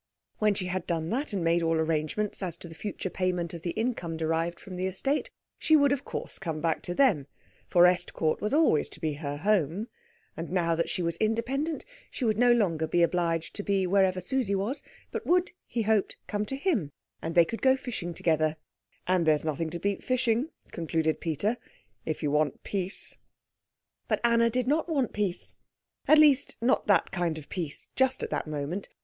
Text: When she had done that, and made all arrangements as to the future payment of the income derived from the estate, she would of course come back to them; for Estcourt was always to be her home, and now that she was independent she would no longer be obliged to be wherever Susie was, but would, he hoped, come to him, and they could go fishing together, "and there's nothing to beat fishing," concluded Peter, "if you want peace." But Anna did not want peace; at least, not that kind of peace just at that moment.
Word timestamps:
When 0.39 0.55
she 0.55 0.65
had 0.65 0.87
done 0.87 1.11
that, 1.11 1.31
and 1.31 1.43
made 1.43 1.61
all 1.61 1.75
arrangements 1.75 2.41
as 2.41 2.57
to 2.57 2.67
the 2.67 2.73
future 2.73 3.11
payment 3.11 3.53
of 3.53 3.61
the 3.61 3.69
income 3.69 4.17
derived 4.17 4.59
from 4.59 4.75
the 4.75 4.87
estate, 4.87 5.29
she 5.59 5.75
would 5.75 5.91
of 5.91 6.05
course 6.05 6.39
come 6.39 6.59
back 6.59 6.81
to 6.81 6.95
them; 6.95 7.27
for 7.67 7.83
Estcourt 7.85 8.41
was 8.41 8.51
always 8.51 8.89
to 8.89 8.99
be 8.99 9.13
her 9.13 9.37
home, 9.37 9.89
and 10.35 10.49
now 10.49 10.73
that 10.73 10.89
she 10.89 11.03
was 11.03 11.17
independent 11.17 11.85
she 12.09 12.25
would 12.25 12.39
no 12.39 12.51
longer 12.51 12.87
be 12.87 13.03
obliged 13.03 13.53
to 13.53 13.61
be 13.63 13.85
wherever 13.85 14.19
Susie 14.19 14.55
was, 14.55 14.81
but 15.11 15.27
would, 15.27 15.51
he 15.67 15.83
hoped, 15.83 16.17
come 16.25 16.47
to 16.47 16.55
him, 16.55 16.91
and 17.21 17.35
they 17.35 17.45
could 17.45 17.61
go 17.61 17.77
fishing 17.77 18.11
together, 18.11 18.57
"and 19.05 19.27
there's 19.27 19.45
nothing 19.45 19.69
to 19.69 19.77
beat 19.77 20.03
fishing," 20.03 20.49
concluded 20.71 21.19
Peter, 21.21 21.57
"if 22.07 22.23
you 22.23 22.31
want 22.31 22.63
peace." 22.63 23.17
But 24.07 24.19
Anna 24.23 24.49
did 24.49 24.65
not 24.67 24.89
want 24.89 25.13
peace; 25.13 25.53
at 26.07 26.17
least, 26.17 26.55
not 26.59 26.87
that 26.87 27.11
kind 27.11 27.37
of 27.37 27.49
peace 27.49 27.87
just 27.95 28.23
at 28.23 28.31
that 28.31 28.47
moment. 28.47 28.89